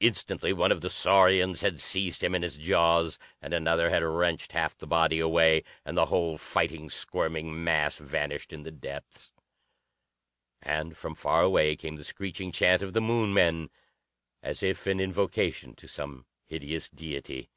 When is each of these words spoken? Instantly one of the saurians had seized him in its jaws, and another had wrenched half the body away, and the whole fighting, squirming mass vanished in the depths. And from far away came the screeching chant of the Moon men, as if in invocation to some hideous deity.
Instantly 0.00 0.52
one 0.52 0.70
of 0.72 0.82
the 0.82 0.90
saurians 0.90 1.62
had 1.62 1.80
seized 1.80 2.22
him 2.22 2.34
in 2.34 2.44
its 2.44 2.58
jaws, 2.58 3.18
and 3.40 3.54
another 3.54 3.88
had 3.88 4.02
wrenched 4.04 4.52
half 4.52 4.76
the 4.76 4.86
body 4.86 5.18
away, 5.18 5.64
and 5.86 5.96
the 5.96 6.04
whole 6.04 6.36
fighting, 6.36 6.90
squirming 6.90 7.64
mass 7.64 7.96
vanished 7.96 8.52
in 8.52 8.62
the 8.62 8.70
depths. 8.70 9.32
And 10.60 10.98
from 10.98 11.14
far 11.14 11.40
away 11.40 11.76
came 11.76 11.96
the 11.96 12.04
screeching 12.04 12.52
chant 12.52 12.82
of 12.82 12.92
the 12.92 13.00
Moon 13.00 13.32
men, 13.32 13.70
as 14.42 14.62
if 14.62 14.86
in 14.86 15.00
invocation 15.00 15.74
to 15.76 15.88
some 15.88 16.26
hideous 16.44 16.90
deity. 16.90 17.48